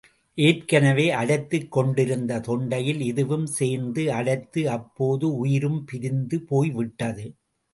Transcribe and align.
ஏற்கனவே 0.37 1.11
அடைத்துக் 1.11 1.67
கொண்டிருந்த 1.71 2.39
தொண்டையில் 2.39 3.01
இதுவும் 3.01 3.45
சேர்ந்து 3.45 4.11
அடைத்து, 4.11 4.63
அப்போதே 4.69 5.29
உயிரும் 5.37 5.85
பிரிந்து 5.85 6.39
போய் 6.41 6.71
விட்டது. 6.71 7.27